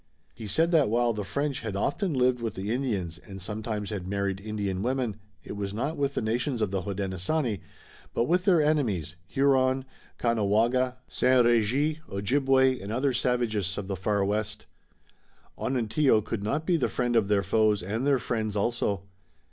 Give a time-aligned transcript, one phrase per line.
[0.33, 4.07] He said that while the French had often lived with the Indians, and sometimes had
[4.07, 7.59] married Indian women, it was not with the nations of the Hodenosaunee,
[8.15, 9.85] but with their enemies, Huron,
[10.17, 11.45] Caughnawaga, St.
[11.45, 14.65] Regis, Ojibway and other savages of the far west.
[15.55, 19.03] Onontio could not be the friend of their foes and their friends also.